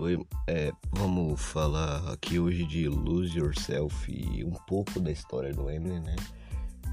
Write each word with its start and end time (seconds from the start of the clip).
Oi, 0.00 0.16
é, 0.46 0.70
vamos 0.92 1.42
falar 1.42 2.12
aqui 2.12 2.38
hoje 2.38 2.64
de 2.64 2.88
Lose 2.88 3.36
Yourself 3.36 4.08
e 4.08 4.44
um 4.44 4.52
pouco 4.52 5.00
da 5.00 5.10
história 5.10 5.52
do 5.52 5.68
Eminem, 5.68 5.98
né? 5.98 6.14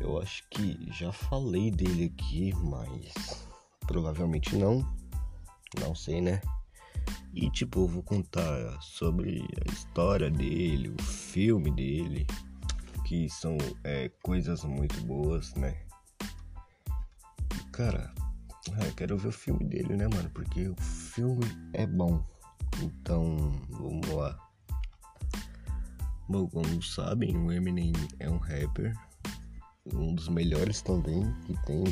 Eu 0.01 0.20
acho 0.20 0.44
que 0.49 0.92
já 0.92 1.12
falei 1.12 1.69
dele 1.69 2.12
aqui, 2.12 2.51
mas 2.63 3.47
provavelmente 3.86 4.55
não. 4.55 4.83
Não 5.79 5.94
sei, 5.94 6.19
né? 6.19 6.41
E 7.31 7.47
tipo, 7.51 7.81
eu 7.81 7.87
vou 7.87 8.01
contar 8.01 8.81
sobre 8.81 9.47
a 9.63 9.72
história 9.72 10.31
dele, 10.31 10.90
o 10.90 11.03
filme 11.03 11.69
dele, 11.69 12.26
que 13.06 13.29
são 13.29 13.56
é, 13.83 14.10
coisas 14.24 14.63
muito 14.63 14.99
boas, 15.01 15.53
né? 15.53 15.78
Cara, 17.72 18.12
é, 18.80 18.92
quero 18.98 19.16
ver 19.16 19.28
o 19.28 19.31
filme 19.31 19.64
dele, 19.64 19.95
né, 19.95 20.08
mano? 20.08 20.31
Porque 20.31 20.70
o 20.70 20.76
filme 20.81 21.45
é 21.72 21.86
bom. 21.86 22.26
Então, 22.82 23.52
vamos 23.70 24.08
lá. 24.10 24.38
Bom, 26.28 26.48
como 26.48 26.82
sabem, 26.82 27.38
o 27.38 27.52
Eminem 27.52 27.94
é 28.20 28.30
um 28.30 28.38
rapper, 28.38 28.98
um 29.94 30.16
dos 30.16 30.28
melhores 30.28 30.82
também 30.82 31.32
que 31.46 31.56
tem. 31.66 31.84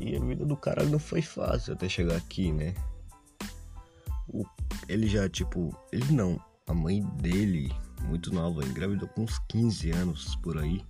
E 0.00 0.16
a 0.16 0.20
vida 0.20 0.44
do 0.44 0.56
cara 0.56 0.84
não 0.84 0.98
foi 0.98 1.22
fácil 1.22 1.74
até 1.74 1.88
chegar 1.88 2.16
aqui, 2.16 2.52
né? 2.52 2.74
O, 4.28 4.44
ele 4.88 5.06
já, 5.06 5.28
tipo, 5.28 5.76
ele 5.92 6.12
não, 6.12 6.40
a 6.66 6.74
mãe 6.74 7.00
dele, 7.20 7.72
muito 8.02 8.32
nova, 8.32 8.64
engravidou 8.64 9.08
com 9.08 9.22
uns 9.22 9.38
15 9.48 9.90
anos 9.92 10.36
por 10.36 10.58
aí. 10.58 10.84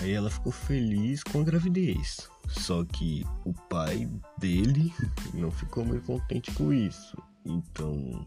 Aí 0.00 0.12
ela 0.12 0.30
ficou 0.30 0.50
feliz 0.50 1.22
com 1.22 1.40
a 1.40 1.44
gravidez. 1.44 2.28
Só 2.50 2.84
que 2.84 3.24
o 3.44 3.54
pai 3.68 4.10
dele 4.38 4.92
não 5.34 5.50
ficou 5.50 5.84
muito 5.84 6.04
contente 6.04 6.52
com 6.52 6.72
isso. 6.72 7.16
Então 7.44 8.26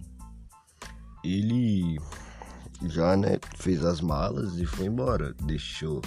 ele 1.24 1.98
já 2.84 3.16
né, 3.16 3.40
fez 3.56 3.84
as 3.84 4.02
malas 4.02 4.58
e 4.58 4.66
foi 4.66 4.88
embora. 4.88 5.34
Deixou 5.46 6.02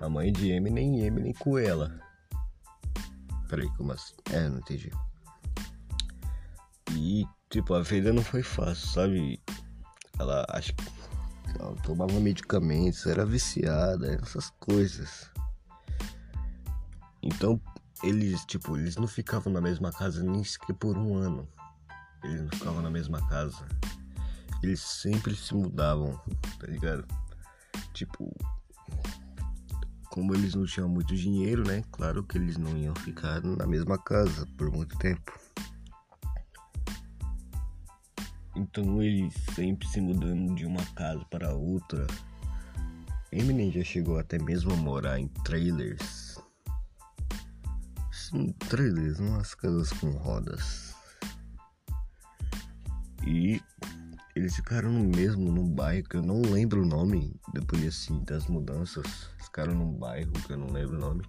a 0.00 0.08
mãe 0.08 0.32
de 0.32 0.50
Eminem 0.50 1.00
e 1.00 1.06
Eminem 1.06 1.32
com 1.34 1.58
ela. 1.58 2.00
Peraí, 3.48 3.68
como 3.76 3.92
assim? 3.92 4.14
É, 4.30 4.48
não 4.48 4.58
entendi. 4.58 4.90
E 6.92 7.26
tipo, 7.50 7.74
a 7.74 7.82
vida 7.82 8.12
não 8.12 8.22
foi 8.22 8.42
fácil, 8.42 8.86
sabe? 8.88 9.40
Ela 10.18 10.44
acho 10.50 10.74
que 10.74 10.84
ela 11.58 11.74
tomava 11.82 12.18
medicamentos, 12.20 13.06
era 13.06 13.24
viciada, 13.24 14.18
essas 14.22 14.50
coisas. 14.60 15.30
Então, 17.24 17.58
eles, 18.02 18.44
tipo, 18.44 18.76
eles 18.76 18.96
não 18.96 19.08
ficavam 19.08 19.50
na 19.50 19.60
mesma 19.60 19.90
casa 19.90 20.22
nem 20.22 20.44
sequer 20.44 20.74
por 20.74 20.98
um 20.98 21.16
ano. 21.16 21.48
Eles 22.22 22.42
não 22.42 22.50
ficavam 22.50 22.82
na 22.82 22.90
mesma 22.90 23.26
casa. 23.28 23.66
Eles 24.62 24.80
sempre 24.80 25.34
se 25.34 25.54
mudavam, 25.54 26.20
tá 26.60 26.66
ligado? 26.66 27.06
Tipo, 27.94 28.30
como 30.10 30.34
eles 30.34 30.54
não 30.54 30.66
tinham 30.66 30.88
muito 30.88 31.16
dinheiro, 31.16 31.66
né? 31.66 31.82
Claro 31.92 32.22
que 32.22 32.36
eles 32.36 32.58
não 32.58 32.76
iam 32.76 32.94
ficar 32.94 33.42
na 33.42 33.66
mesma 33.66 33.96
casa 33.96 34.46
por 34.58 34.70
muito 34.70 34.94
tempo. 34.98 35.32
Então 38.54 39.02
eles 39.02 39.32
sempre 39.54 39.88
se 39.88 40.00
mudando 40.00 40.54
de 40.54 40.66
uma 40.66 40.84
casa 40.94 41.24
para 41.30 41.54
outra. 41.54 42.06
Eminem 43.32 43.72
já 43.72 43.82
chegou 43.82 44.18
até 44.18 44.38
mesmo 44.38 44.74
a 44.74 44.76
morar 44.76 45.18
em 45.18 45.28
trailers 45.28 46.23
trailers, 48.68 49.20
umas 49.20 49.54
casas 49.54 49.92
com 49.92 50.10
rodas. 50.10 50.94
E 53.26 53.60
eles 54.34 54.56
ficaram 54.56 54.90
no 54.90 55.04
mesmo, 55.16 55.50
num 55.52 55.68
bairro 55.68 56.08
que 56.08 56.16
eu 56.16 56.22
não 56.22 56.42
lembro 56.42 56.82
o 56.82 56.86
nome, 56.86 57.34
depois 57.52 57.86
assim 57.86 58.22
das 58.24 58.46
mudanças. 58.46 59.06
Ficaram 59.38 59.74
num 59.74 59.92
bairro 59.92 60.32
que 60.32 60.52
eu 60.52 60.58
não 60.58 60.72
lembro 60.72 60.96
o 60.96 61.00
nome. 61.00 61.22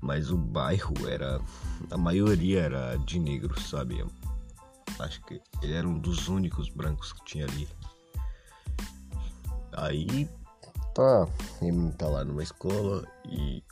Mas 0.00 0.30
o 0.30 0.36
bairro 0.36 0.94
era. 1.08 1.40
A 1.90 1.96
maioria 1.96 2.62
era 2.62 2.96
de 2.96 3.18
negros, 3.18 3.70
sabe? 3.70 4.04
Acho 4.98 5.24
que 5.24 5.40
ele 5.62 5.74
era 5.74 5.88
um 5.88 5.98
dos 5.98 6.28
únicos 6.28 6.68
brancos 6.68 7.12
que 7.12 7.24
tinha 7.24 7.46
ali. 7.46 7.68
Aí 9.72 10.28
tá, 10.94 11.26
ele 11.62 11.92
tá 11.92 12.08
lá 12.08 12.24
numa 12.24 12.42
escola 12.42 13.04
e 13.28 13.62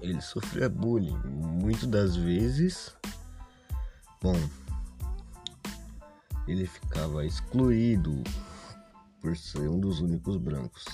ele 0.00 0.20
sofria 0.20 0.68
bullying. 0.68 1.16
Muitas 1.24 1.86
das 1.86 2.16
vezes, 2.16 2.94
bom, 4.22 4.36
ele 6.46 6.66
ficava 6.66 7.24
excluído 7.24 8.22
por 9.20 9.36
ser 9.36 9.68
um 9.68 9.80
dos 9.80 10.00
únicos 10.00 10.36
brancos. 10.36 10.84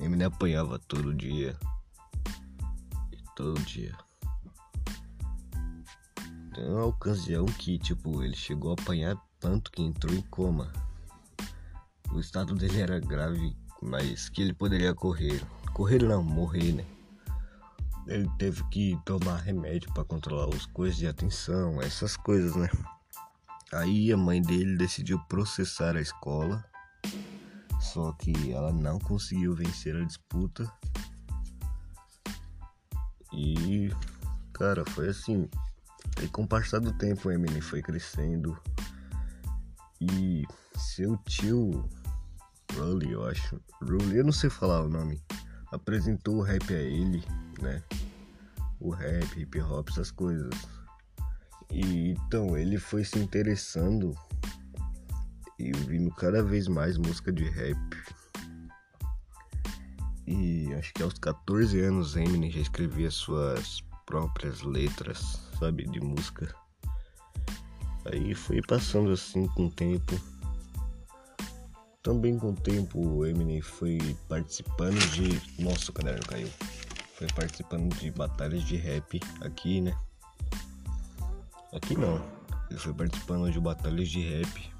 Eminem 0.00 0.26
apanhava 0.26 0.78
todo 0.78 1.14
dia. 1.14 1.56
E 3.12 3.22
todo 3.36 3.60
dia. 3.62 3.96
Tem 6.54 6.68
uma 6.68 6.84
ocasião 6.84 7.46
que, 7.46 7.78
tipo, 7.78 8.22
ele 8.22 8.36
chegou 8.36 8.70
a 8.70 8.74
apanhar 8.74 9.16
tanto 9.38 9.70
que 9.70 9.82
entrou 9.82 10.14
em 10.14 10.22
coma. 10.22 10.72
O 12.12 12.20
estado 12.20 12.54
dele 12.54 12.80
era 12.80 12.98
grave, 12.98 13.56
mas 13.82 14.28
que 14.28 14.42
ele 14.42 14.54
poderia 14.54 14.94
correr. 14.94 15.44
Correr 15.72 16.02
não, 16.02 16.22
morrer, 16.22 16.72
né? 16.72 16.93
Ele 18.06 18.30
teve 18.38 18.62
que 18.68 18.98
tomar 19.04 19.36
remédio 19.36 19.92
para 19.92 20.04
controlar 20.04 20.48
os 20.48 20.66
coisas 20.66 20.96
de 20.96 21.06
atenção, 21.06 21.80
essas 21.80 22.16
coisas, 22.16 22.54
né? 22.54 22.68
Aí 23.72 24.12
a 24.12 24.16
mãe 24.16 24.40
dele 24.40 24.76
decidiu 24.76 25.18
processar 25.28 25.96
a 25.96 26.00
escola, 26.00 26.64
só 27.80 28.12
que 28.12 28.52
ela 28.52 28.72
não 28.72 28.98
conseguiu 28.98 29.54
vencer 29.54 29.96
a 29.96 30.04
disputa. 30.04 30.70
E, 33.32 33.90
cara, 34.52 34.84
foi 34.84 35.08
assim. 35.08 35.48
E 36.22 36.28
com 36.28 36.42
o 36.42 36.48
passar 36.48 36.78
do 36.78 36.92
tempo, 36.92 37.30
Eminem 37.30 37.60
foi 37.60 37.82
crescendo. 37.82 38.56
E 40.00 40.44
seu 40.76 41.16
tio, 41.18 41.88
Rully, 42.76 43.12
eu 43.12 43.26
acho. 43.26 43.60
Rully, 43.82 44.18
eu 44.18 44.24
não 44.24 44.32
sei 44.32 44.50
falar 44.50 44.82
o 44.82 44.88
nome. 44.88 45.20
Apresentou 45.74 46.36
o 46.36 46.42
rap 46.42 46.72
a 46.72 46.78
ele 46.78 47.22
né? 47.60 47.82
O 48.80 48.90
rap, 48.90 49.40
hip 49.40 49.60
hop, 49.60 49.88
essas 49.90 50.10
coisas. 50.10 50.52
E 51.70 52.10
então 52.10 52.56
ele 52.56 52.78
foi 52.78 53.04
se 53.04 53.18
interessando 53.18 54.14
e 55.58 55.72
ouvindo 55.74 56.10
cada 56.14 56.42
vez 56.42 56.68
mais 56.68 56.98
música 56.98 57.32
de 57.32 57.44
rap. 57.44 57.78
E 60.26 60.72
acho 60.74 60.92
que 60.94 61.02
aos 61.02 61.14
14 61.14 61.80
anos 61.80 62.16
Eminem 62.16 62.50
já 62.50 62.60
escrevia 62.60 63.10
suas 63.10 63.82
próprias 64.06 64.62
letras, 64.62 65.40
sabe, 65.58 65.84
de 65.84 66.00
música. 66.00 66.54
Aí 68.10 68.34
foi 68.34 68.60
passando 68.62 69.10
assim 69.10 69.46
com 69.48 69.66
o 69.66 69.70
tempo. 69.70 70.14
Também 72.04 72.38
com 72.38 72.50
o 72.50 72.54
tempo 72.54 73.00
o 73.00 73.26
Eminem 73.26 73.60
foi 73.60 73.98
participando 74.28 74.98
de. 75.10 75.60
Nossa, 75.60 75.90
o 75.90 75.94
caderno 75.94 76.24
caiu 76.24 76.48
foi 77.14 77.28
participando 77.28 77.94
de 77.96 78.10
batalhas 78.10 78.64
de 78.64 78.76
rap 78.76 79.20
aqui, 79.40 79.80
né? 79.80 79.96
Aqui 81.72 81.96
não. 81.96 82.20
Ele 82.68 82.78
foi 82.78 82.92
participando 82.92 83.50
de 83.50 83.60
batalhas 83.60 84.08
de 84.08 84.20
rap 84.20 84.72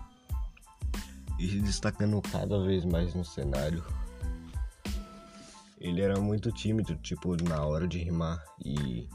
e 1.38 1.48
se 1.48 1.60
destacando 1.60 2.20
cada 2.20 2.60
vez 2.64 2.84
mais 2.84 3.14
no 3.14 3.24
cenário. 3.24 3.84
Ele 5.78 6.00
era 6.00 6.20
muito 6.20 6.50
tímido, 6.50 6.96
tipo, 6.96 7.36
na 7.44 7.64
hora 7.64 7.86
de 7.86 7.98
rimar 7.98 8.42
e 8.64 9.08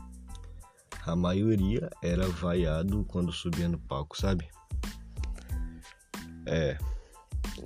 a 1.05 1.15
maioria 1.15 1.89
era 2.01 2.27
vaiado 2.27 3.03
quando 3.05 3.31
subia 3.33 3.67
no 3.67 3.79
palco, 3.79 4.17
sabe? 4.17 4.47
É, 6.45 6.77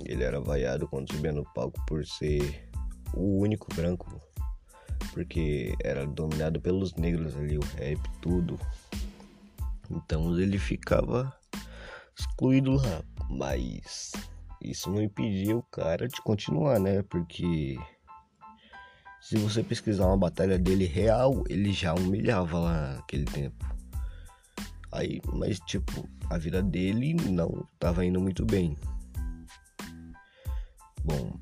ele 0.04 0.24
era 0.24 0.40
vaiado 0.40 0.88
quando 0.88 1.12
subia 1.12 1.32
no 1.32 1.44
palco 1.52 1.80
por 1.86 2.04
ser 2.06 2.68
o 3.14 3.40
único 3.40 3.72
branco 3.74 4.20
porque 5.14 5.74
era 5.82 6.06
dominado 6.06 6.60
pelos 6.60 6.94
negros 6.94 7.36
ali, 7.36 7.56
o 7.56 7.64
rap, 7.76 8.00
tudo. 8.20 8.58
Então 9.90 10.38
ele 10.38 10.58
ficava 10.58 11.32
excluído 12.18 12.72
lá, 12.72 13.02
mas 13.30 14.12
isso 14.60 14.90
não 14.90 15.00
impedia 15.00 15.56
o 15.56 15.62
cara 15.62 16.08
de 16.08 16.20
continuar, 16.22 16.80
né? 16.80 17.02
Porque 17.02 17.78
se 19.20 19.36
você 19.36 19.62
pesquisar 19.62 20.06
uma 20.06 20.18
batalha 20.18 20.58
dele 20.58 20.84
real, 20.84 21.44
ele 21.48 21.72
já 21.72 21.94
humilhava 21.94 22.58
lá 22.58 22.94
naquele 22.96 23.24
tempo. 23.24 23.64
Aí, 24.90 25.20
mas 25.32 25.60
tipo, 25.60 26.08
a 26.30 26.38
vida 26.38 26.62
dele 26.62 27.14
não 27.14 27.66
estava 27.74 28.04
indo 28.04 28.20
muito 28.20 28.44
bem. 28.44 28.76
Bom, 31.04 31.38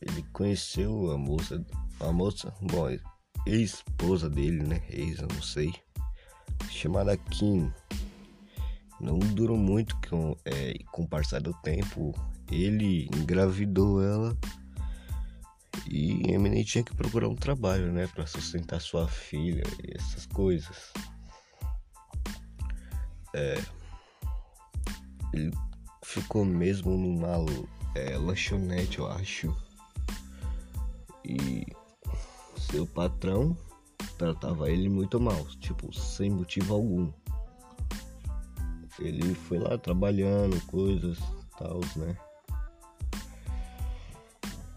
ele 0.00 0.22
conheceu 0.32 1.10
a 1.10 1.18
moça 1.18 1.64
a 2.02 2.12
moça, 2.12 2.52
bom, 2.60 2.88
ex-esposa 3.46 4.28
dele, 4.28 4.62
né? 4.64 4.82
Ex, 4.88 5.20
eu 5.20 5.28
não 5.28 5.42
sei. 5.42 5.72
Chamada 6.68 7.16
Kim. 7.16 7.72
não 9.00 9.18
durou 9.18 9.56
muito 9.56 9.96
com, 10.08 10.36
é, 10.44 10.74
com 10.90 11.02
o 11.02 11.08
passar 11.08 11.40
do 11.40 11.54
tempo. 11.62 12.12
Ele 12.50 13.08
engravidou 13.14 14.02
ela 14.02 14.36
e 15.88 16.30
Eminem 16.30 16.64
tinha 16.64 16.84
que 16.84 16.94
procurar 16.94 17.28
um 17.28 17.36
trabalho, 17.36 17.92
né, 17.92 18.06
para 18.08 18.26
sustentar 18.26 18.80
sua 18.80 19.08
filha 19.08 19.62
e 19.82 19.96
essas 19.96 20.26
coisas. 20.26 20.92
É, 23.34 23.62
ele 25.32 25.50
ficou 26.04 26.44
mesmo 26.44 26.96
numa 26.96 27.38
é, 27.94 28.16
lanchonete, 28.16 28.98
eu 28.98 29.06
acho. 29.10 29.56
E 31.24 31.66
seu 32.56 32.86
patrão 32.86 33.56
tratava 34.18 34.70
ele 34.70 34.88
muito 34.88 35.20
mal, 35.20 35.44
tipo, 35.60 35.92
sem 35.92 36.30
motivo 36.30 36.74
algum. 36.74 37.12
Ele 38.98 39.34
foi 39.34 39.58
lá 39.58 39.76
trabalhando, 39.78 40.60
coisas, 40.66 41.18
tal, 41.58 41.80
né? 41.96 42.16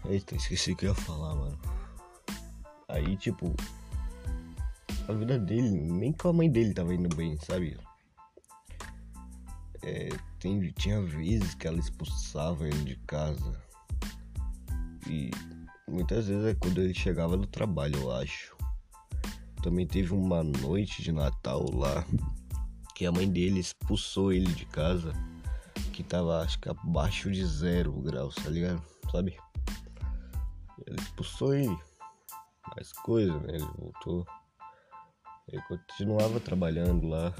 Eita, 0.08 0.36
esqueci 0.36 0.72
o 0.72 0.76
que 0.76 0.86
eu 0.86 0.90
ia 0.90 0.94
falar, 0.94 1.34
mano. 1.34 1.58
Aí, 2.88 3.16
tipo, 3.16 3.52
a 5.08 5.12
vida 5.12 5.38
dele, 5.38 5.68
nem 5.70 6.12
com 6.12 6.28
a 6.28 6.32
mãe 6.32 6.50
dele 6.50 6.72
tava 6.72 6.94
indo 6.94 7.14
bem, 7.14 7.36
sabe? 7.40 7.76
É, 9.88 10.08
tem, 10.40 10.60
tinha 10.72 11.00
vezes 11.00 11.54
que 11.54 11.68
ela 11.68 11.78
expulsava 11.78 12.66
ele 12.66 12.82
de 12.82 12.96
casa. 13.06 13.62
E 15.08 15.30
muitas 15.88 16.26
vezes 16.26 16.44
é 16.44 16.54
quando 16.54 16.80
ele 16.80 16.92
chegava 16.92 17.36
do 17.36 17.46
trabalho, 17.46 17.96
eu 18.00 18.10
acho. 18.10 18.56
Também 19.62 19.86
teve 19.86 20.12
uma 20.12 20.42
noite 20.42 21.04
de 21.04 21.12
Natal 21.12 21.64
lá 21.72 22.04
que 22.96 23.06
a 23.06 23.12
mãe 23.12 23.30
dele 23.30 23.60
expulsou 23.60 24.32
ele 24.32 24.52
de 24.54 24.66
casa, 24.66 25.12
que 25.92 26.02
tava 26.02 26.42
acho 26.42 26.58
que 26.58 26.68
abaixo 26.68 27.30
de 27.30 27.46
zero 27.46 27.92
graus, 27.92 28.34
tá 28.34 28.50
ligado? 28.50 28.82
Sabe? 29.12 29.36
Ele 30.84 31.00
expulsou 31.00 31.54
ele. 31.54 31.78
Mais 32.74 32.90
coisa, 32.90 33.38
né? 33.38 33.54
Ele 33.54 33.66
voltou. 33.78 34.26
Ele 35.46 35.62
continuava 35.68 36.40
trabalhando 36.40 37.06
lá. 37.06 37.32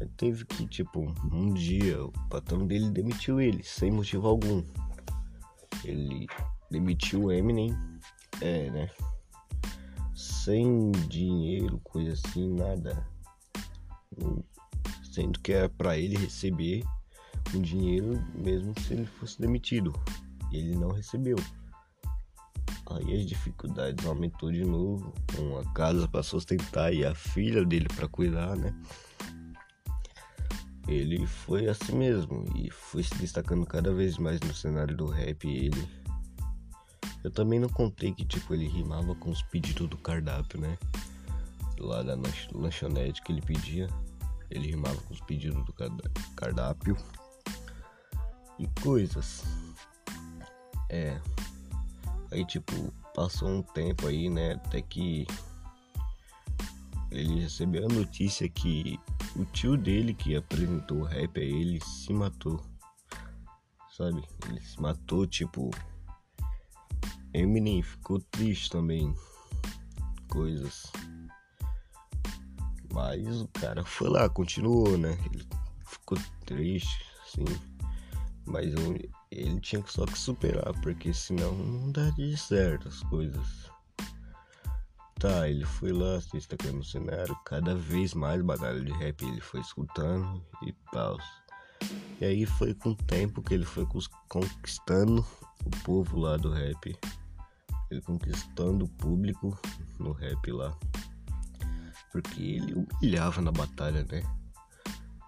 Aí 0.00 0.08
teve 0.16 0.44
que, 0.44 0.66
tipo, 0.66 1.12
um 1.32 1.54
dia 1.54 2.04
o 2.04 2.12
patrão 2.28 2.66
dele 2.66 2.90
demitiu 2.90 3.40
ele, 3.40 3.62
sem 3.62 3.90
motivo 3.90 4.26
algum. 4.28 4.62
Ele 5.84 6.26
demitiu 6.70 7.24
o 7.24 7.32
Eminem, 7.32 7.74
é, 8.40 8.70
né? 8.70 8.90
Sem 10.14 10.92
dinheiro, 11.08 11.80
coisa 11.84 12.12
assim, 12.12 12.54
nada. 12.54 13.06
Sendo 15.02 15.40
que 15.40 15.52
era 15.52 15.68
pra 15.68 15.96
ele 15.96 16.16
receber 16.16 16.84
um 17.54 17.60
dinheiro 17.60 18.22
mesmo 18.34 18.78
se 18.80 18.94
ele 18.94 19.06
fosse 19.06 19.40
demitido. 19.40 19.92
Ele 20.52 20.76
não 20.76 20.90
recebeu. 20.90 21.36
Aí 22.90 23.16
as 23.16 23.26
dificuldades 23.26 24.06
aumentou 24.06 24.52
de 24.52 24.64
novo, 24.64 25.12
uma 25.38 25.64
casa 25.72 26.06
para 26.06 26.22
sustentar 26.22 26.92
e 26.92 27.04
a 27.04 27.14
filha 27.14 27.64
dele 27.64 27.88
para 27.94 28.06
cuidar, 28.06 28.56
né? 28.56 28.72
Ele 30.88 31.26
foi 31.26 31.68
assim 31.68 31.96
mesmo 31.96 32.44
e 32.54 32.70
foi 32.70 33.02
se 33.02 33.14
destacando 33.16 33.66
cada 33.66 33.92
vez 33.92 34.18
mais 34.18 34.40
no 34.40 34.54
cenário 34.54 34.96
do 34.96 35.06
rap. 35.06 35.46
Ele. 35.48 35.88
Eu 37.24 37.30
também 37.30 37.58
não 37.58 37.68
contei 37.68 38.12
que 38.12 38.24
tipo 38.24 38.54
ele 38.54 38.68
rimava 38.68 39.14
com 39.16 39.30
os 39.30 39.42
pedidos 39.42 39.88
do 39.88 39.96
cardápio, 39.96 40.60
né? 40.60 40.78
Lá 41.78 42.02
da 42.02 42.16
lanchonete 42.52 43.20
que 43.22 43.32
ele 43.32 43.42
pedia. 43.42 43.88
Ele 44.48 44.68
rimava 44.68 44.96
com 45.02 45.12
os 45.12 45.20
pedidos 45.20 45.64
do 45.64 45.74
cardápio 46.36 46.96
e 48.58 48.68
coisas. 48.80 49.42
É. 50.88 51.20
Aí 52.30 52.44
tipo, 52.44 52.92
passou 53.12 53.48
um 53.48 53.62
tempo 53.62 54.06
aí, 54.06 54.30
né? 54.30 54.52
Até 54.52 54.80
que 54.82 55.26
ele 57.10 57.40
recebeu 57.40 57.86
a 57.86 57.92
notícia 57.92 58.48
que 58.48 59.00
o 59.36 59.44
tio 59.44 59.76
dele 59.76 60.14
que 60.14 60.34
apresentou 60.34 60.98
o 60.98 61.04
rap 61.04 61.38
a 61.38 61.44
ele 61.44 61.80
se 61.84 62.12
matou. 62.12 62.64
Sabe? 63.96 64.22
Ele 64.48 64.60
se 64.60 64.80
matou, 64.80 65.26
tipo. 65.26 65.70
Eminem 67.32 67.82
ficou 67.82 68.18
triste 68.30 68.70
também. 68.70 69.14
Coisas. 70.30 70.90
Mas 72.92 73.42
o 73.42 73.48
cara 73.48 73.84
foi 73.84 74.08
lá, 74.08 74.28
continuou, 74.28 74.96
né? 74.96 75.18
Ele 75.32 75.46
ficou 75.86 76.18
triste, 76.46 77.04
sim. 77.26 77.44
Mas 78.46 78.72
ele 79.30 79.60
tinha 79.60 79.84
só 79.86 80.06
que 80.06 80.18
superar, 80.18 80.72
porque 80.80 81.12
senão 81.12 81.52
não 81.54 81.92
daria 81.92 82.36
certo 82.36 82.88
as 82.88 83.02
coisas. 83.02 83.70
Tá, 85.26 85.48
ele 85.48 85.64
foi 85.64 85.90
lá 85.90 86.20
se 86.20 86.30
destacando 86.30 86.76
no 86.76 86.84
cenário, 86.84 87.34
cada 87.44 87.74
vez 87.74 88.14
mais 88.14 88.40
batalha 88.42 88.80
de 88.80 88.92
rap 88.92 89.24
ele 89.24 89.40
foi 89.40 89.58
escutando 89.58 90.40
e 90.62 90.72
tal. 90.92 91.18
E 92.20 92.24
aí 92.24 92.46
foi 92.46 92.72
com 92.72 92.90
o 92.90 92.94
tempo 92.94 93.42
que 93.42 93.54
ele 93.54 93.64
foi 93.64 93.84
conquistando 94.28 95.26
o 95.64 95.70
povo 95.82 96.16
lá 96.16 96.36
do 96.36 96.52
rap. 96.52 96.96
Ele 97.90 98.00
conquistando 98.02 98.84
o 98.84 98.88
público 98.88 99.58
no 99.98 100.12
rap 100.12 100.52
lá. 100.52 100.78
Porque 102.12 102.40
ele 102.40 102.74
humilhava 102.74 103.42
na 103.42 103.50
batalha, 103.50 104.06
né? 104.08 104.22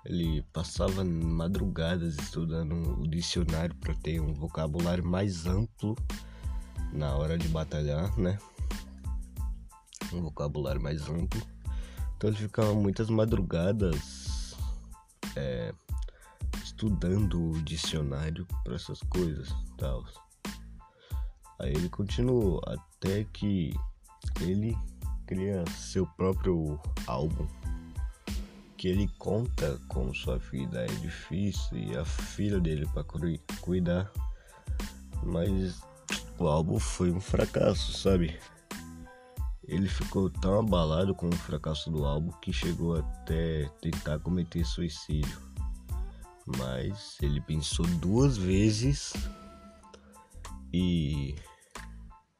Ele 0.04 0.42
passava 0.52 1.04
madrugadas 1.04 2.14
estudando 2.14 3.00
o 3.00 3.08
dicionário 3.08 3.74
para 3.74 3.94
ter 3.96 4.20
um 4.20 4.32
vocabulário 4.32 5.04
mais 5.04 5.44
amplo 5.44 5.96
na 6.92 7.16
hora 7.16 7.36
de 7.36 7.48
batalhar, 7.48 8.16
né? 8.16 8.38
Um 10.12 10.22
vocabulário 10.22 10.82
mais 10.82 11.08
amplo. 11.08 11.40
Então 12.16 12.30
ele 12.30 12.36
ficava 12.36 12.74
muitas 12.74 13.08
madrugadas 13.08 14.56
é, 15.36 15.72
estudando 16.62 17.50
o 17.50 17.62
dicionário 17.62 18.46
para 18.64 18.74
essas 18.74 19.00
coisas, 19.04 19.48
tal. 19.76 20.04
Aí 21.60 21.70
ele 21.70 21.88
continuou 21.88 22.60
até 22.66 23.24
que 23.32 23.74
ele 24.40 24.76
cria 25.26 25.64
seu 25.76 26.06
próprio 26.06 26.80
álbum, 27.06 27.46
que 28.76 28.88
ele 28.88 29.08
conta 29.18 29.78
como 29.88 30.14
sua 30.14 30.38
vida 30.38 30.84
é 30.84 30.86
difícil 30.86 31.76
e 31.76 31.96
a 31.96 32.04
filha 32.04 32.60
dele 32.60 32.88
para 32.94 33.04
cuidar, 33.60 34.10
mas 35.22 35.80
o 36.38 36.46
álbum 36.46 36.78
foi 36.78 37.10
um 37.10 37.20
fracasso, 37.20 37.92
sabe? 37.92 38.38
Ele 39.68 39.86
ficou 39.86 40.30
tão 40.30 40.60
abalado 40.60 41.14
com 41.14 41.28
o 41.28 41.36
fracasso 41.36 41.90
do 41.90 42.06
álbum 42.06 42.32
que 42.40 42.50
chegou 42.54 42.96
até 42.96 43.68
tentar 43.82 44.18
cometer 44.18 44.64
suicídio. 44.64 45.38
Mas 46.56 47.18
ele 47.20 47.38
pensou 47.42 47.86
duas 47.86 48.38
vezes 48.38 49.12
e 50.72 51.34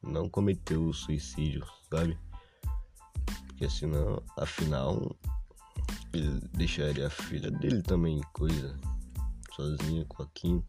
não 0.01 0.27
cometeu 0.27 0.83
o 0.85 0.93
suicídio, 0.93 1.63
sabe? 1.91 2.17
Porque 3.45 3.69
senão, 3.69 4.23
afinal, 4.35 5.15
ele 6.11 6.41
deixaria 6.53 7.05
a 7.05 7.11
filha 7.11 7.51
dele 7.51 7.83
também 7.83 8.21
coisa 8.33 8.75
sozinha 9.55 10.03
com 10.05 10.23
a 10.23 10.27
Kim. 10.33 10.63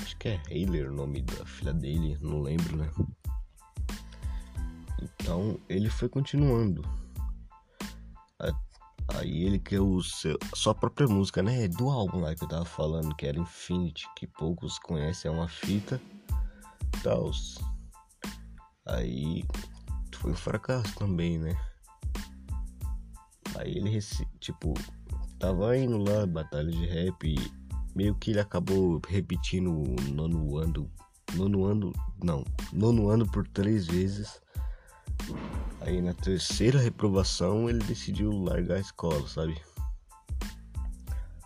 Acho 0.00 0.16
que 0.18 0.28
é 0.28 0.40
Hayley 0.48 0.84
o 0.84 0.92
nome 0.92 1.22
da 1.22 1.44
filha 1.44 1.74
dele, 1.74 2.16
não 2.20 2.40
lembro, 2.40 2.76
né? 2.76 2.88
Então 5.26 5.58
ele 5.68 5.90
foi 5.90 6.08
continuando. 6.08 6.82
Aí 9.08 9.42
ele 9.42 9.58
criou 9.58 10.00
seu, 10.00 10.38
a 10.52 10.54
sua 10.54 10.72
própria 10.72 11.08
música, 11.08 11.42
né? 11.42 11.66
Do 11.66 11.90
álbum 11.90 12.20
lá 12.20 12.32
que 12.32 12.44
eu 12.44 12.48
tava 12.48 12.64
falando, 12.64 13.12
que 13.16 13.26
era 13.26 13.36
Infinity, 13.36 14.06
que 14.14 14.24
poucos 14.24 14.78
conhecem, 14.78 15.28
é 15.28 15.34
uma 15.34 15.48
fita. 15.48 16.00
Tal. 17.02 17.32
Aí 18.86 19.44
foi 20.14 20.30
um 20.30 20.36
fracasso 20.36 20.94
também, 20.94 21.38
né? 21.38 21.60
Aí 23.56 23.78
ele, 23.78 23.98
tipo, 24.38 24.74
tava 25.40 25.76
indo 25.76 25.98
lá, 25.98 26.24
batalha 26.24 26.70
de 26.70 26.86
rap, 26.86 27.26
e 27.26 27.36
meio 27.96 28.14
que 28.14 28.30
ele 28.30 28.38
acabou 28.38 29.00
repetindo 29.08 29.72
o 29.72 29.96
nono 30.12 30.56
ano. 30.56 30.88
Nono 31.34 31.64
ano. 31.64 31.92
Não, 32.22 32.44
nono 32.72 33.08
ano 33.08 33.26
por 33.28 33.48
três 33.48 33.88
vezes. 33.88 34.40
Aí 35.86 36.02
na 36.02 36.12
terceira 36.12 36.80
reprovação 36.80 37.70
ele 37.70 37.78
decidiu 37.84 38.32
largar 38.32 38.78
a 38.78 38.80
escola, 38.80 39.26
sabe? 39.28 39.56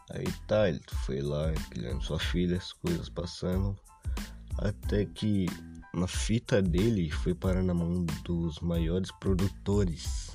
Aí 0.08 0.24
tá, 0.48 0.66
ele 0.66 0.80
foi 1.04 1.20
lá 1.20 1.52
criando 1.70 2.02
sua 2.02 2.18
filha, 2.18 2.56
as 2.56 2.72
coisas 2.72 3.10
passando. 3.10 3.76
Até 4.56 5.04
que 5.04 5.46
na 5.92 6.06
fita 6.06 6.62
dele 6.62 7.10
foi 7.10 7.34
parar 7.34 7.62
na 7.62 7.74
mão 7.74 8.06
dos 8.24 8.60
maiores 8.60 9.10
produtores 9.12 10.30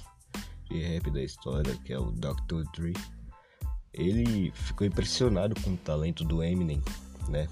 de 0.69 0.79
rap 0.83 1.09
da 1.09 1.23
história, 1.23 1.75
que 1.83 1.91
é 1.91 1.97
o 1.97 2.11
Dr. 2.11 2.63
Dre. 2.75 2.93
ele 3.91 4.51
ficou 4.51 4.85
impressionado 4.85 5.59
com 5.61 5.73
o 5.73 5.77
talento 5.77 6.23
do 6.23 6.43
Eminem, 6.43 6.79
né? 7.27 7.49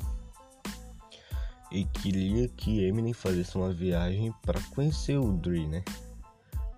E 1.72 1.84
queria 1.86 2.48
que 2.48 2.84
Eminem 2.86 3.14
fizesse 3.14 3.56
uma 3.56 3.74
viagem 3.74 4.32
para 4.44 4.62
conhecer 4.76 5.18
o 5.18 5.32
Dre, 5.32 5.66
né? 5.66 5.84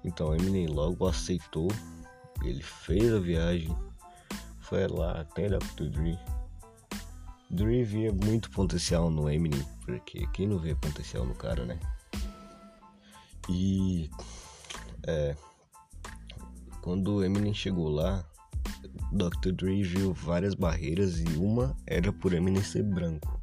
Então 0.06 0.36
Eminem 0.36 0.68
logo 0.68 1.08
aceitou, 1.08 1.68
ele 2.44 2.62
fez 2.62 3.12
a 3.12 3.20
viagem, 3.20 3.76
foi 4.60 4.88
lá 4.88 5.20
até 5.22 5.50
Dr. 5.50 5.90
Dre. 5.90 6.20
Dre 7.50 7.84
via 7.84 8.14
muito 8.14 8.52
potencial 8.52 9.10
no 9.10 9.28
Eminem, 9.30 9.66
porque 9.84 10.28
quem 10.28 10.48
não 10.48 10.60
vê 10.60 10.76
potencial 10.76 11.26
no 11.26 11.34
cara, 11.34 11.66
né? 11.66 11.80
E 13.50 14.10
é, 15.08 15.36
quando 16.82 17.24
Eminem 17.24 17.54
chegou 17.54 17.90
lá, 17.90 18.24
Dr. 19.12 19.54
Dre 19.54 19.84
viu 19.84 20.14
várias 20.14 20.54
barreiras 20.54 21.20
e 21.20 21.26
uma 21.38 21.76
era 21.88 22.14
por 22.14 22.32
Eminem 22.32 22.62
ser 22.62 22.84
branco. 22.84 23.42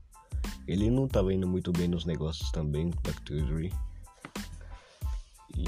Ele 0.69 0.89
não 0.89 1.07
estava 1.07 1.35
indo 1.35 1.49
muito 1.49 1.73
bem 1.73 1.89
nos 1.89 2.05
negócios 2.05 2.53
também, 2.53 2.91
Dr. 2.91 3.45
Dre. 3.47 3.73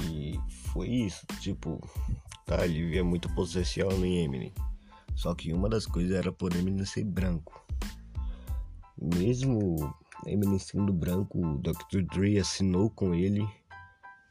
E 0.03 0.39
foi 0.73 0.89
isso, 0.89 1.25
tipo, 1.39 1.79
tá, 2.45 2.65
ele 2.65 2.85
via 2.89 3.03
muito 3.03 3.33
potencial 3.33 3.91
no 3.91 4.05
Eminem. 4.05 4.53
Só 5.15 5.33
que 5.33 5.53
uma 5.53 5.69
das 5.69 5.85
coisas 5.85 6.15
era 6.15 6.31
por 6.31 6.53
Eminem 6.55 6.85
ser 6.85 7.05
branco. 7.05 7.65
Mesmo 9.01 9.93
Eminem 10.25 10.59
sendo 10.59 10.91
branco, 10.91 11.39
o 11.39 11.57
Dr. 11.59 12.01
Dre 12.11 12.39
assinou 12.39 12.89
com 12.89 13.13
ele 13.13 13.47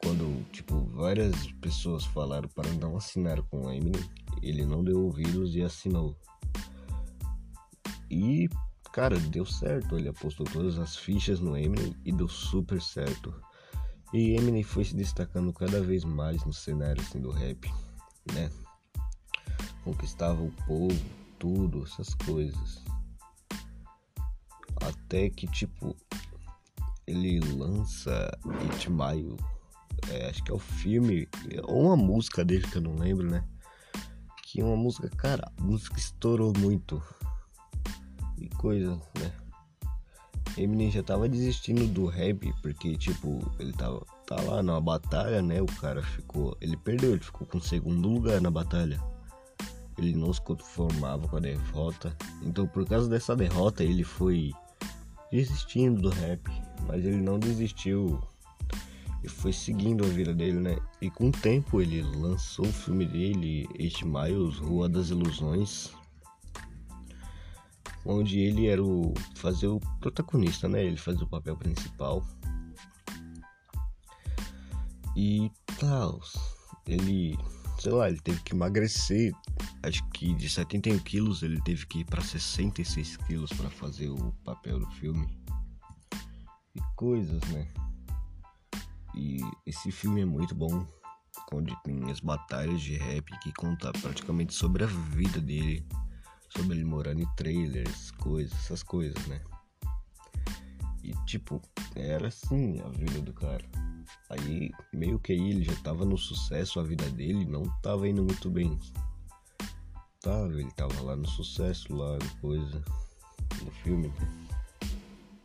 quando, 0.03 0.45
tipo, 0.51 0.85
várias 0.93 1.51
pessoas 1.63 2.05
falaram 2.05 2.49
para 2.51 2.71
não 2.75 2.97
assinar 2.97 3.41
com 3.45 3.71
Eminem, 3.71 4.05
ele 4.43 4.67
não 4.67 4.85
deu 4.85 5.03
ouvidos 5.03 5.55
e 5.55 5.63
assinou. 5.63 6.15
E, 8.11 8.49
cara, 8.93 9.19
deu 9.19 9.47
certo. 9.47 9.97
Ele 9.97 10.09
apostou 10.09 10.47
todas 10.47 10.79
as 10.79 10.97
fichas 10.97 11.41
no 11.41 11.57
Eminem 11.57 11.97
e 12.05 12.13
deu 12.13 12.29
super 12.29 12.81
certo. 12.81 13.35
E 14.15 14.37
Eminem 14.37 14.63
foi 14.63 14.85
se 14.85 14.95
destacando 14.95 15.53
cada 15.53 15.83
vez 15.83 16.05
mais 16.05 16.45
no 16.45 16.53
cenário 16.53 17.03
assim, 17.03 17.21
do 17.21 17.33
rap, 17.33 17.69
né? 18.33 18.49
Conquistava 19.83 20.41
o 20.41 20.53
povo, 20.69 21.05
tudo, 21.37 21.83
essas 21.83 22.15
coisas. 22.15 22.85
Até 24.77 25.29
que, 25.29 25.49
tipo, 25.49 25.97
ele 27.09 27.41
lança 27.41 28.31
It 28.71 28.89
Maio 28.89 29.37
é, 30.11 30.29
acho 30.29 30.45
que 30.45 30.53
é 30.53 30.55
o 30.55 30.59
filme, 30.61 31.29
ou 31.65 31.87
uma 31.87 31.97
música 31.97 32.45
dele 32.45 32.67
que 32.69 32.77
eu 32.77 32.83
não 32.83 32.95
lembro, 32.95 33.29
né? 33.29 33.45
Que 34.45 34.61
é 34.61 34.65
uma 34.65 34.77
música, 34.77 35.09
cara, 35.11 35.51
música 35.61 35.99
estourou 35.99 36.53
muito. 36.57 37.03
E 38.39 38.49
coisa, 38.51 38.95
né? 39.19 39.24
Eminem 40.57 40.91
já 40.91 41.03
tava 41.03 41.29
desistindo 41.29 41.87
do 41.87 42.07
rap, 42.07 42.53
porque, 42.63 42.97
tipo, 42.97 43.41
ele 43.59 43.73
tava 43.73 44.05
tá 44.27 44.41
lá 44.41 44.63
na 44.63 44.81
batalha, 44.81 45.43
né? 45.43 45.61
O 45.61 45.67
cara 45.67 46.03
ficou. 46.03 46.57
Ele 46.61 46.77
perdeu, 46.77 47.11
ele 47.11 47.21
ficou 47.21 47.47
com 47.47 47.61
segundo 47.61 48.09
lugar 48.09 48.41
na 48.41 48.51
batalha. 48.51 49.01
Ele 49.99 50.15
não 50.15 50.33
se 50.33 50.41
conformava 50.41 51.29
com 51.29 51.37
a 51.37 51.41
derrota. 51.41 52.17
Então, 52.43 52.67
por 52.67 52.87
causa 52.87 53.09
dessa 53.09 53.35
derrota, 53.35 53.83
ele 53.85 54.05
foi 54.05 54.53
desistindo 55.31 56.03
do 56.03 56.09
rap. 56.09 56.43
Mas 56.87 57.05
ele 57.05 57.17
não 57.17 57.39
desistiu 57.39 58.21
e 59.25 59.29
foi 59.29 59.53
seguindo 59.53 60.05
a 60.05 60.09
vida 60.09 60.35
dele, 60.35 60.61
né? 60.61 60.77
E 61.01 61.09
com 61.11 61.29
o 61.29 61.33
tempo 61.33 61.81
ele 61.81 62.03
lançou 62.03 62.67
o 62.67 62.73
filme 62.73 63.07
dele, 63.07 63.67
Eight 63.79 64.05
Miles, 64.05 64.59
Rua 64.59 64.87
das 64.87 65.09
Ilusões, 65.09 65.93
onde 68.05 68.39
ele 68.39 68.67
era 68.67 68.83
o 68.83 69.15
fazer 69.37 69.67
o 69.67 69.81
protagonista, 70.01 70.69
né? 70.69 70.85
Ele 70.85 70.97
fazia 70.97 71.25
o 71.25 71.29
papel 71.29 71.57
principal. 71.57 72.27
E 75.17 75.51
tal, 75.79 76.21
ele, 76.87 77.39
sei 77.79 77.93
lá, 77.93 78.09
ele 78.09 78.21
teve 78.21 78.41
que 78.43 78.53
emagrecer. 78.55 79.33
Acho 79.83 80.05
que 80.11 80.35
de 80.35 80.49
71 80.49 80.99
quilos 81.01 81.43
ele 81.43 81.61
teve 81.63 81.87
que 81.87 82.01
ir 82.01 82.05
para 82.05 82.21
66 82.21 83.17
quilos 83.19 83.53
para 83.53 83.71
fazer 83.71 84.09
o 84.09 84.33
papel 84.45 84.81
do 84.81 84.91
filme. 84.93 85.27
E 86.75 86.81
coisas, 86.97 87.41
né? 87.51 87.69
E 89.15 89.39
esse 89.65 89.93
filme 89.93 90.23
é 90.23 90.25
muito 90.25 90.55
bom, 90.55 90.85
onde 91.53 91.73
tem 91.85 92.11
as 92.11 92.19
batalhas 92.19 92.81
de 92.81 92.97
rap 92.97 93.31
que 93.39 93.53
conta 93.53 93.93
praticamente 93.93 94.53
sobre 94.53 94.83
a 94.83 94.89
vida 94.89 95.41
dele, 95.41 95.87
sobre 96.57 96.77
ele 96.77 96.85
morando 96.85 97.21
em 97.21 97.35
trailers, 97.35 98.11
coisas, 98.13 98.53
essas 98.59 98.83
coisas, 98.83 99.27
né? 99.27 99.41
E 101.03 101.13
tipo, 101.27 101.61
era 101.95 102.29
assim 102.29 102.81
a 102.81 102.89
vida 102.89 103.21
do 103.21 103.33
cara. 103.33 103.65
Aí 104.31 104.71
meio 104.93 105.19
que 105.19 105.33
aí 105.33 105.51
ele 105.51 105.65
já 105.65 105.75
tava 105.77 106.05
no 106.05 106.17
sucesso, 106.17 106.81
a 106.81 106.83
vida 106.83 107.09
dele 107.11 107.45
não 107.45 107.63
tava 107.83 108.09
indo 108.09 108.23
muito 108.23 108.51
bem. 108.51 108.79
Tava, 110.21 110.53
ele 110.59 110.71
tava 110.73 111.03
lá 111.03 111.15
no 111.15 111.29
sucesso, 111.29 111.95
lá 111.95 112.19
coisa, 112.41 112.83
no 113.63 113.71
filme, 113.71 114.09
né? 114.09 114.49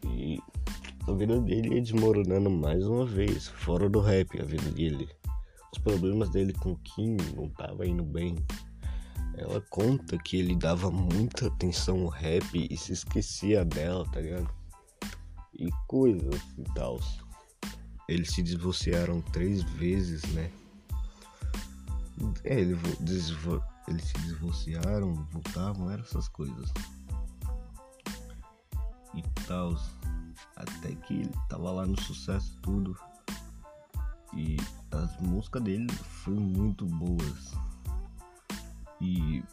E 0.06 0.39
a 1.08 1.12
vida 1.12 1.39
dele 1.42 1.75
ia 1.75 1.82
desmoronando 1.82 2.50
mais 2.50 2.86
uma 2.86 3.06
vez, 3.06 3.48
fora 3.48 3.89
do 3.89 4.00
rap, 4.00 4.39
a 4.39 4.46
vida 4.46 4.72
dele. 4.72 5.10
Os 5.74 5.80
problemas 5.80 6.30
dele 6.30 6.54
com 6.54 6.75
Kim 6.78 7.18
não 7.36 7.50
tava 7.50 7.86
indo 7.86 8.04
bem. 8.04 8.36
Ela 9.39 9.62
conta 9.69 10.17
que 10.17 10.36
ele 10.36 10.53
dava 10.53 10.91
muita 10.91 11.48
atenção 11.48 12.01
ao 12.01 12.10
rap 12.10 12.67
e 12.69 12.75
se 12.75 12.91
esquecia 12.91 13.63
dela, 13.63 14.05
tá 14.12 14.19
ligado? 14.19 14.53
E 15.58 15.69
coisas 15.88 16.41
e 16.58 16.63
tal. 16.75 17.00
Eles 18.10 18.31
se 18.31 18.43
divorciaram 18.43 19.22
três 19.22 19.63
vezes, 19.63 20.24
né? 20.34 20.51
É, 22.43 22.60
ele, 22.60 22.77
eles 23.88 24.03
se 24.03 24.13
divorciaram, 24.25 25.13
voltavam, 25.31 25.89
eram 25.89 26.03
essas 26.03 26.27
coisas. 26.27 26.74
E 29.15 29.22
tal. 29.48 29.74
Até 30.58 30.96
que 30.96 31.13
ele 31.13 31.34
tava 31.48 31.72
lá 31.72 31.86
no 31.86 32.00
sucesso 32.01 32.60
tudo. 32.62 32.93
E 34.36 34.58
as 34.91 35.17
músicas 35.22 35.63
dele 35.63 35.88
foram 35.93 36.41
muito 36.41 36.86
boas. 36.86 37.53
E 39.01 39.44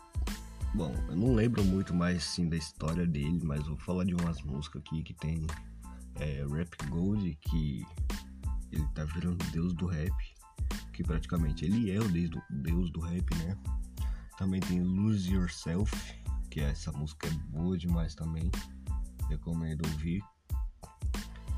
bom, 0.75 0.93
eu 1.09 1.17
não 1.17 1.35
lembro 1.35 1.65
muito 1.65 1.95
mais 1.95 2.19
assim 2.19 2.49
da 2.49 2.57
história 2.57 3.07
dele, 3.07 3.41
mas 3.45 3.67
vou 3.67 3.79
falar 3.79 4.05
de 4.05 4.15
umas 4.15 4.43
músicas 4.43 4.83
aqui 4.83 5.03
que 5.03 5.15
tem 5.15 5.47
é, 6.17 6.45
Rap 6.51 6.77
Gold, 6.89 7.37
que 7.43 7.87
ele 8.73 8.87
tá 8.95 9.05
virando 9.05 9.45
deus 9.51 9.73
do 9.75 9.87
rap, 9.87 10.13
que 10.93 11.03
praticamente 11.03 11.65
ele 11.65 11.91
é 11.91 11.99
o 11.99 12.09
deus 12.09 12.31
do, 12.31 12.43
deus 12.51 12.91
do 12.91 13.01
rap, 13.01 13.35
né? 13.37 13.57
Também 14.37 14.61
tem 14.61 14.83
Lose 14.83 15.33
Yourself, 15.33 15.93
que 16.51 16.61
essa 16.61 16.93
música 16.93 17.27
é 17.27 17.31
boa 17.31 17.77
demais 17.77 18.15
também. 18.15 18.51
Recomendo 19.29 19.87
ouvir. 19.87 20.23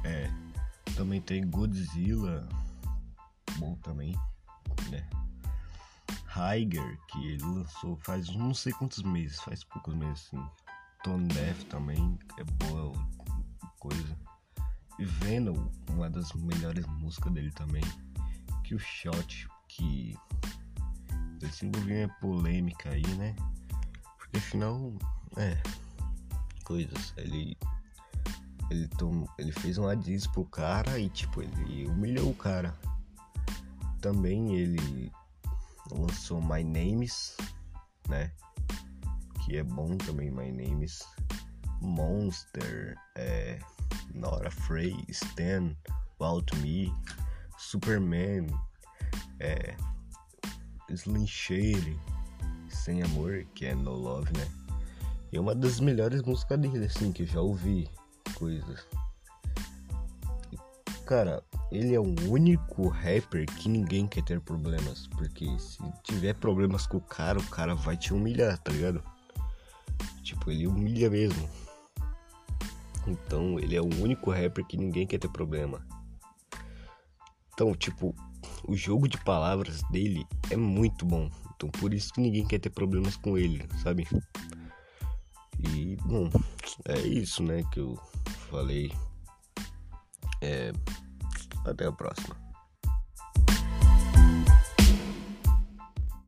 É. 0.04 0.30
Também 0.97 1.21
tem 1.21 1.49
Godzilla. 1.49 2.49
Bom 3.59 3.75
também, 3.76 4.14
né? 4.90 5.09
Higer, 6.38 6.99
que 7.09 7.26
ele 7.26 7.42
lançou 7.42 7.97
faz 7.97 8.28
não 8.35 8.54
sei 8.54 8.73
quantos 8.73 9.02
meses, 9.02 9.40
faz 9.40 9.64
poucos 9.64 9.95
meses 9.95 10.26
assim. 10.26 10.49
Tone 11.02 11.28
Death 11.28 11.64
também 11.68 12.18
é 12.38 12.45
boa 12.64 12.92
coisa. 13.78 14.16
E 14.99 15.04
Venom, 15.04 15.68
uma 15.90 16.09
das 16.11 16.33
melhores 16.33 16.87
músicas 16.87 17.33
dele 17.33 17.50
também. 17.52 17.83
Que 18.64 18.75
o 18.75 18.78
Shot, 18.78 19.49
que 19.68 20.16
ele 21.40 21.52
se 21.52 21.71
polêmica 22.21 22.90
aí, 22.90 23.07
né? 23.16 23.35
Porque 24.18 24.38
afinal, 24.38 24.92
é, 25.37 25.61
coisas, 26.64 27.14
ele 27.16 27.57
ele, 28.71 28.87
tom, 28.88 29.26
ele 29.38 29.52
fez 29.52 29.78
um 29.78 29.95
diss 29.97 30.26
pro 30.26 30.45
cara 30.45 30.99
e, 30.99 31.09
tipo, 31.09 31.42
ele 31.42 31.87
humilhou 31.87 32.30
o 32.30 32.35
cara. 32.35 32.75
Também 34.00 34.54
ele 34.54 35.11
lançou 35.92 36.40
My 36.40 36.62
Names, 36.64 37.37
né? 38.09 38.33
Que 39.45 39.57
é 39.57 39.62
bom 39.62 39.97
também, 39.97 40.30
My 40.30 40.50
Names. 40.52 41.02
Monster, 41.80 42.97
é, 43.14 43.59
Not 44.14 44.47
Afraid, 44.47 45.04
Stan, 45.09 45.76
About 46.16 46.57
Me, 46.57 46.92
Superman, 47.57 48.47
é, 49.38 49.76
Slim 50.90 51.26
Shady, 51.26 51.99
Sem 52.68 53.02
Amor, 53.02 53.45
que 53.54 53.66
é 53.66 53.75
No 53.75 53.92
Love, 53.92 54.33
né? 54.37 54.49
E 55.30 55.37
é 55.37 55.40
uma 55.40 55.54
das 55.54 55.78
melhores 55.78 56.23
músicas 56.23 56.59
dele, 56.59 56.87
assim, 56.87 57.12
que 57.12 57.23
eu 57.23 57.26
já 57.26 57.40
ouvi 57.40 57.88
coisas. 58.35 58.87
Cara, 61.07 61.42
ele 61.71 61.95
é 61.95 62.01
o 62.01 62.15
único 62.31 62.89
rapper 62.89 63.47
que 63.47 63.69
ninguém 63.69 64.07
quer 64.07 64.23
ter 64.23 64.41
problemas. 64.41 65.07
Porque 65.09 65.47
se 65.59 65.79
tiver 66.03 66.35
problemas 66.35 66.87
com 66.87 66.97
o 66.97 67.01
cara, 67.01 67.39
o 67.39 67.47
cara 67.49 67.75
vai 67.75 67.97
te 67.97 68.13
humilhar, 68.15 68.59
tá 68.59 68.73
ligado? 68.73 69.03
Tipo, 70.23 70.51
ele 70.51 70.67
humilha 70.67 71.11
mesmo. 71.11 71.49
Então, 73.07 73.59
ele 73.59 73.75
é 73.75 73.81
o 73.81 74.03
único 74.03 74.31
rapper 74.31 74.65
que 74.67 74.77
ninguém 74.77 75.07
quer 75.07 75.19
ter 75.19 75.31
problema. 75.31 75.87
Então, 77.53 77.75
tipo, 77.75 78.15
o 78.67 78.77
jogo 78.77 79.09
de 79.09 79.19
palavras 79.19 79.83
dele 79.91 80.27
é 80.51 80.57
muito 80.57 81.05
bom. 81.05 81.31
Então, 81.55 81.69
por 81.71 81.93
isso 81.93 82.13
que 82.13 82.21
ninguém 82.21 82.47
quer 82.47 82.61
ter 82.61 82.71
problemas 82.71 83.17
com 83.17 83.37
ele, 83.37 83.67
sabe? 83.83 84.07
E, 85.59 85.97
bom, 86.05 86.31
é 86.85 87.01
isso, 87.01 87.43
né, 87.43 87.65
que 87.73 87.81
eu 87.81 87.99
falei. 88.49 88.93
É, 90.41 90.73
até 91.65 91.87
a 91.87 91.93
próxima. 91.93 92.48